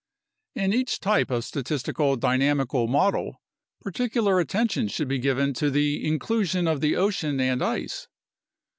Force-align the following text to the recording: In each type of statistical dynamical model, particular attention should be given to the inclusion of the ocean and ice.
In 0.55 0.73
each 0.73 0.99
type 0.99 1.29
of 1.29 1.45
statistical 1.45 2.15
dynamical 2.15 2.87
model, 2.87 3.39
particular 3.81 4.39
attention 4.39 4.87
should 4.87 5.07
be 5.07 5.19
given 5.19 5.53
to 5.53 5.69
the 5.69 6.03
inclusion 6.03 6.67
of 6.67 6.81
the 6.81 6.95
ocean 6.95 7.39
and 7.39 7.61
ice. 7.61 8.07